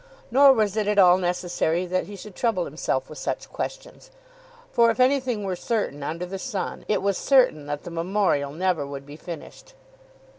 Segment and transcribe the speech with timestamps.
[0.31, 4.09] Nor was it at all necessary that he should trouble himself with such questions,
[4.71, 8.83] for if anything were certain under the sun, it was certain that the Memorial never
[8.83, 9.75] would be finished.